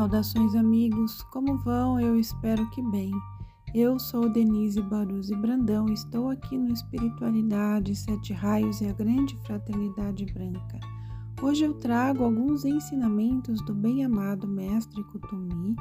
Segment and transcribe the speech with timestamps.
[0.00, 1.22] Saudações, amigos!
[1.24, 2.00] Como vão?
[2.00, 3.12] Eu espero que bem.
[3.74, 9.38] Eu sou Denise Baruzzi Brandão e estou aqui no Espiritualidade, Sete Raios e a Grande
[9.44, 10.80] Fraternidade Branca.
[11.42, 15.76] Hoje eu trago alguns ensinamentos do bem-amado Mestre Kutumi,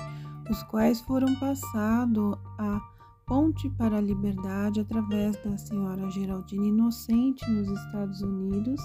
[0.49, 2.81] os quais foram passados a
[3.25, 8.81] Ponte para a Liberdade através da senhora Geraldine Inocente nos Estados Unidos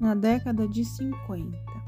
[0.00, 1.87] na década de 50.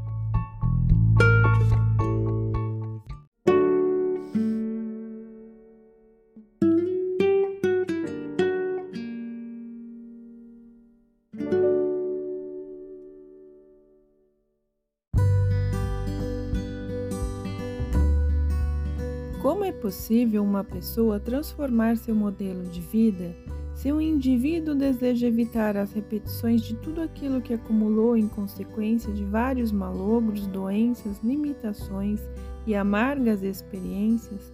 [19.81, 23.35] Possível uma pessoa transformar seu modelo de vida
[23.75, 29.25] se um indivíduo deseja evitar as repetições de tudo aquilo que acumulou em consequência de
[29.25, 32.21] vários malogros, doenças, limitações
[32.67, 34.53] e amargas experiências?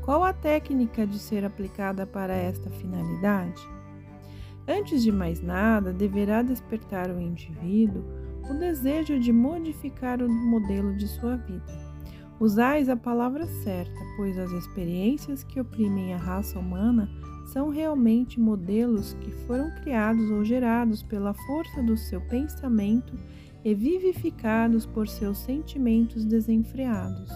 [0.00, 3.60] Qual a técnica de ser aplicada para esta finalidade?
[4.66, 8.04] Antes de mais nada, deverá despertar o indivíduo
[8.48, 11.87] o desejo de modificar o modelo de sua vida.
[12.40, 17.10] Usais a palavra certa, pois as experiências que oprimem a raça humana
[17.52, 23.18] são realmente modelos que foram criados ou gerados pela força do seu pensamento
[23.64, 27.30] e vivificados por seus sentimentos desenfreados.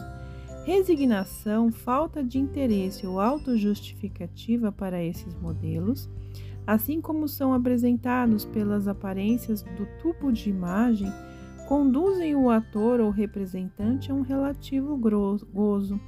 [0.65, 6.09] Resignação, falta de interesse ou autojustificativa para esses modelos,
[6.65, 11.11] assim como são apresentados pelas aparências do tubo de imagem,
[11.67, 16.01] conduzem o ator ou representante a um relativo gozo,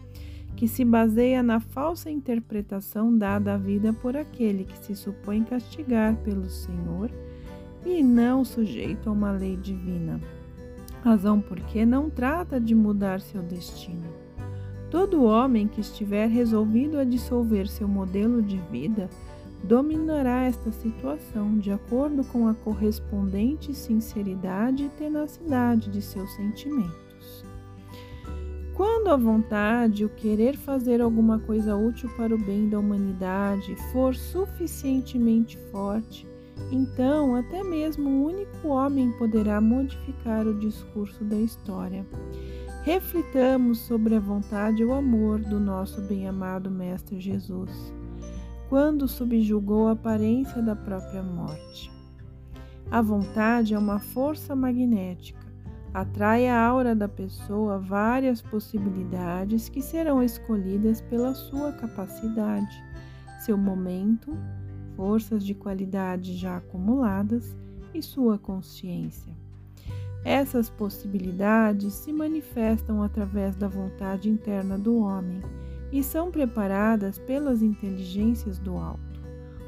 [0.57, 6.17] que se baseia na falsa interpretação dada à vida por aquele que se supõe castigar
[6.17, 7.11] pelo Senhor
[7.85, 10.21] e não sujeito a uma lei divina.
[11.03, 14.09] Razão porque não trata de mudar seu destino.
[14.91, 19.11] Todo homem que estiver resolvido a dissolver seu modelo de vida
[19.65, 27.45] dominará esta situação de acordo com a correspondente sinceridade e tenacidade de seus sentimentos.
[28.75, 34.15] Quando a vontade, o querer fazer alguma coisa útil para o bem da humanidade for
[34.15, 36.29] suficientemente forte,
[36.71, 42.05] então até mesmo um único homem poderá modificar o discurso da história.
[42.83, 47.95] Reflitamos sobre a vontade e o amor do nosso bem-amado Mestre Jesus
[48.75, 51.93] quando subjugou a aparência da própria morte.
[52.91, 55.47] A vontade é uma força magnética,
[55.95, 62.83] atrai a aura da pessoa várias possibilidades que serão escolhidas pela sua capacidade,
[63.39, 64.37] seu momento,
[64.97, 67.57] forças de qualidade já acumuladas
[67.95, 69.33] e sua consciência.
[70.25, 75.41] Essas possibilidades se manifestam através da vontade interna do homem
[75.95, 79.23] e são preparadas pelas inteligências do alto.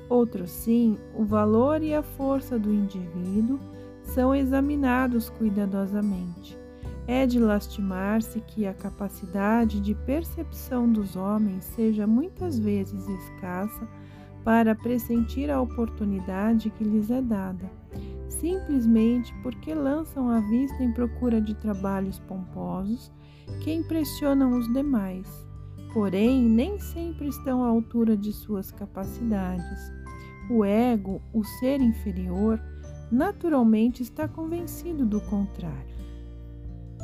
[0.09, 3.60] Outro sim, o valor e a força do indivíduo
[4.03, 6.59] são examinados cuidadosamente.
[7.06, 13.86] É de lastimar-se que a capacidade de percepção dos homens seja muitas vezes escassa
[14.42, 17.70] para pressentir a oportunidade que lhes é dada,
[18.28, 23.12] simplesmente porque lançam a vista em procura de trabalhos pomposos
[23.60, 25.46] que impressionam os demais
[25.97, 29.91] porém nem sempre estão à altura de suas capacidades.
[30.51, 32.61] O ego, o ser inferior,
[33.11, 35.97] naturalmente está convencido do contrário.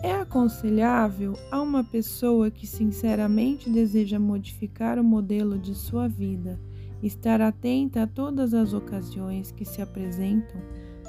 [0.02, 6.60] É aconselhável a uma pessoa que sinceramente deseja modificar o modelo de sua vida
[7.02, 10.60] estar atenta a todas as ocasiões que se apresentam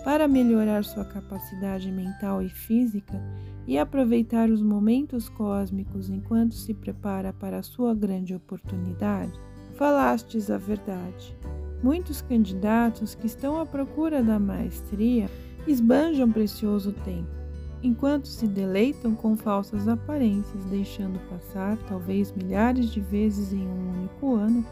[0.04, 3.22] para melhorar sua capacidade mental e física
[3.66, 9.32] e aproveitar os momentos cósmicos enquanto se prepara para a sua grande oportunidade?
[9.76, 11.36] Falastes a verdade.
[11.82, 15.30] Muitos candidatos que estão à procura da maestria
[15.66, 17.30] esbanjam precioso tempo,
[17.82, 24.36] enquanto se deleitam com falsas aparências, deixando passar, talvez milhares de vezes em um único
[24.36, 24.66] ano,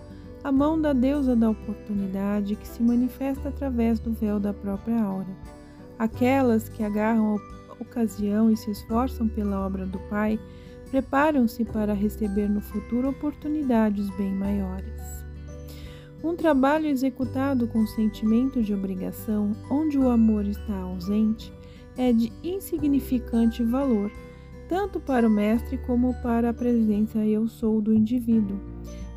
[0.43, 5.27] a mão da deusa da oportunidade que se manifesta através do véu da própria aura.
[5.99, 7.37] Aquelas que agarram
[7.69, 10.39] a ocasião e se esforçam pela obra do Pai
[10.89, 15.01] preparam-se para receber no futuro oportunidades bem maiores.
[16.23, 21.53] Um trabalho executado com sentimento de obrigação, onde o amor está ausente,
[21.95, 24.11] é de insignificante valor,
[24.67, 28.59] tanto para o mestre como para a presença eu sou do indivíduo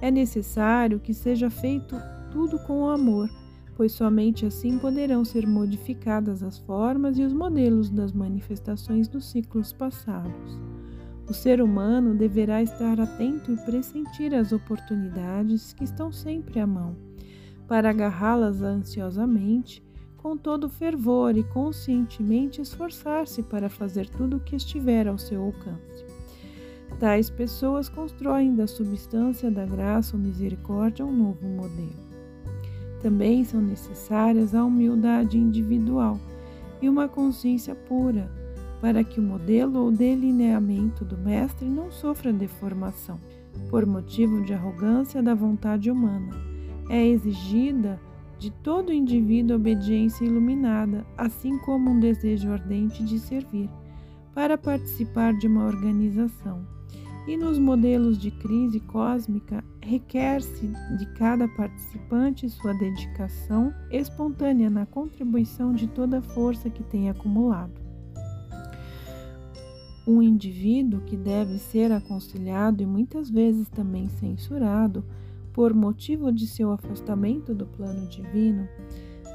[0.05, 1.97] é necessário que seja feito
[2.31, 3.27] tudo com amor,
[3.75, 9.73] pois somente assim poderão ser modificadas as formas e os modelos das manifestações dos ciclos
[9.73, 10.61] passados.
[11.27, 16.95] O ser humano deverá estar atento e pressentir as oportunidades que estão sempre à mão,
[17.67, 19.83] para agarrá-las ansiosamente,
[20.19, 26.14] com todo fervor e conscientemente esforçar-se para fazer tudo o que estiver ao seu alcance.
[26.99, 32.05] Tais pessoas constroem da substância da graça ou misericórdia um novo modelo.
[33.03, 36.19] Também são necessárias a humildade individual
[36.81, 38.31] e uma consciência pura
[38.81, 43.19] para que o modelo ou delineamento do mestre não sofra deformação,
[43.71, 46.35] por motivo de arrogância da vontade humana.
[46.89, 47.99] É exigida
[48.39, 53.71] de todo indivíduo obediência iluminada, assim como um desejo ardente de servir,
[54.35, 56.74] para participar de uma organização.
[57.27, 60.67] E nos modelos de crise cósmica, requer-se
[60.99, 67.83] de cada participante sua dedicação espontânea na contribuição de toda a força que tem acumulado.
[70.07, 75.03] Um indivíduo que deve ser aconselhado e muitas vezes também censurado
[75.55, 78.69] por motivo de seu afastamento do plano divino,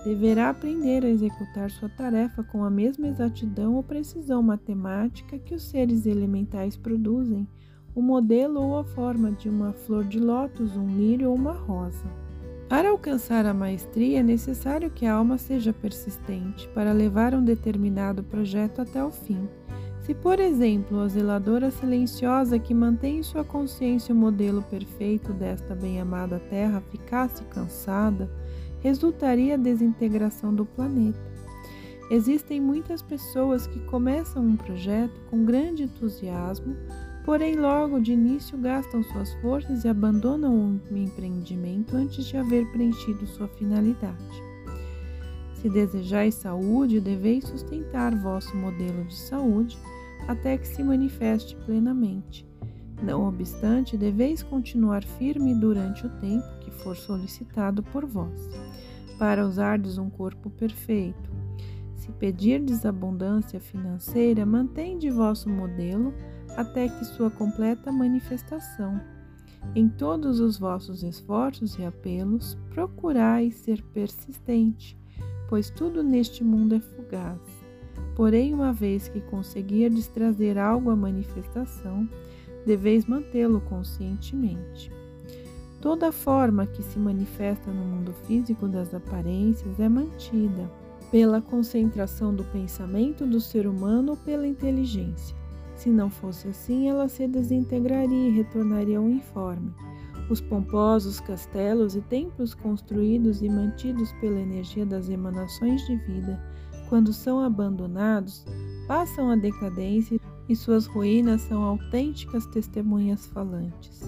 [0.03, 5.63] deverá aprender a executar sua tarefa com a mesma exatidão ou precisão matemática que os
[5.63, 7.47] seres elementais produzem,
[7.95, 12.05] o modelo ou a forma de uma flor de lótus, um lírio ou uma rosa.
[12.67, 18.23] Para alcançar a maestria é necessário que a alma seja persistente para levar um determinado
[18.23, 19.47] projeto até o fim
[20.09, 25.75] se, por exemplo, a zeladora silenciosa que mantém em sua consciência o modelo perfeito desta
[25.75, 28.27] bem-amada Terra ficasse cansada,
[28.79, 31.19] resultaria a desintegração do planeta.
[32.09, 36.75] Existem muitas pessoas que começam um projeto com grande entusiasmo,
[37.29, 43.27] porém logo de início gastam suas forças e abandonam o empreendimento antes de haver preenchido
[43.27, 44.43] sua finalidade.
[45.53, 49.77] Se desejais saúde, deveis sustentar vosso modelo de saúde
[50.27, 52.47] até que se manifeste plenamente.
[53.03, 58.49] Não obstante, deveis continuar firme durante o tempo que for solicitado por vós,
[59.19, 61.38] para usardes um corpo perfeito.
[62.09, 66.11] Se pedirdes abundância financeira, mantende vosso modelo
[66.57, 68.99] até que sua completa manifestação.
[69.75, 74.97] Em todos os vossos esforços e apelos, procurai ser persistente,
[75.47, 77.39] pois tudo neste mundo é fugaz
[78.15, 82.09] Porém, uma vez que conseguirdes trazer algo à manifestação,
[82.65, 84.91] deveis mantê-lo conscientemente.
[85.79, 92.43] Toda forma que se manifesta no mundo físico das aparências é mantida pela concentração do
[92.45, 95.35] pensamento do ser humano ou pela inteligência.
[95.75, 99.73] Se não fosse assim, ela se desintegraria e retornaria ao informe.
[100.29, 106.39] Os pomposos castelos e templos construídos e mantidos pela energia das emanações de vida
[106.89, 108.43] quando são abandonados,
[108.87, 110.19] passam a decadência
[110.49, 114.01] e suas ruínas são autênticas testemunhas falantes.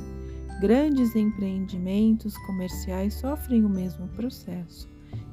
[0.60, 4.90] Grandes empreendimentos comerciais sofrem o mesmo processo.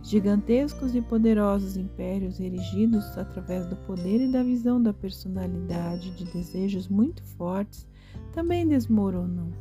[0.08, 6.88] Gigantescos e poderosos impérios erigidos através do poder e da visão da personalidade de desejos
[6.88, 7.86] muito fortes
[8.32, 9.52] também desmoronam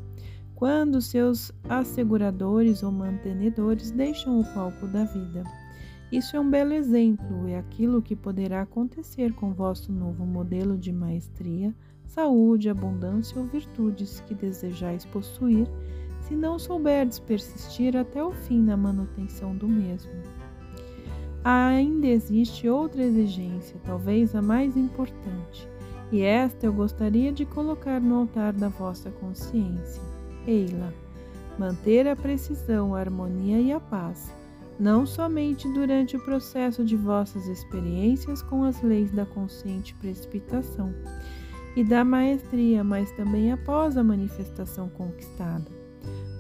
[0.55, 5.44] quando seus asseguradores ou mantenedores deixam o palco da vida.
[6.13, 10.93] Isso é um belo exemplo, é aquilo que poderá acontecer com vosso novo modelo de
[10.93, 15.67] maestria, saúde, abundância ou virtudes que desejais possuir,
[16.22, 20.37] se não souberdes persistir até o fim na manutenção do mesmo.
[21.44, 25.67] Ainda existe outra exigência, talvez a mais importante,
[26.12, 30.01] e esta eu gostaria de colocar no altar da vossa consciência.
[30.46, 30.94] Eila,
[31.58, 34.32] manter a precisão, a harmonia e a paz
[34.79, 40.94] não somente durante o processo de vossas experiências com as leis da consciente precipitação
[41.75, 45.87] e da maestria, mas também após a manifestação conquistada.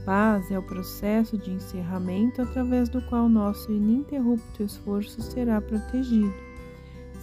[0.07, 6.33] Paz é o processo de encerramento através do qual nosso ininterrupto esforço será protegido.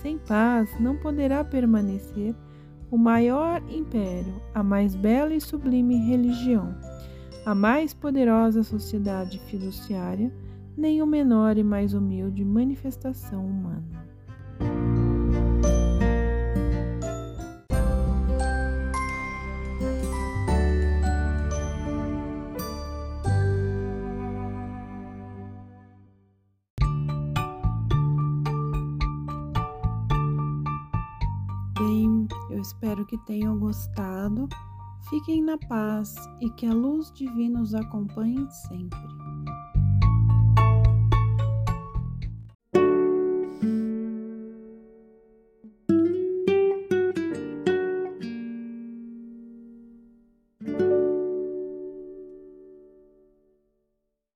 [0.03, 2.35] Sem paz não poderá permanecer
[2.91, 6.77] o maior império, a mais bela e sublime religião,
[7.47, 10.31] a mais poderosa sociedade fiduciária
[10.77, 14.04] nem o menor e mais humilde manifestação humana.
[32.85, 34.47] Espero que tenham gostado.
[35.09, 39.24] Fiquem na paz e que a luz divina os acompanhe sempre.